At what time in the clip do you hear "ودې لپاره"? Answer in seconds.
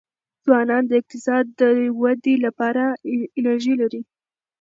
2.01-2.83